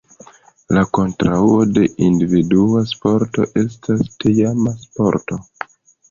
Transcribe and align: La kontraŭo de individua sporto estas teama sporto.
La 0.75 0.83
kontraŭo 0.97 1.57
de 1.75 1.83
individua 2.05 2.81
sporto 2.91 3.45
estas 3.65 4.01
teama 4.25 4.73
sporto. 4.87 5.39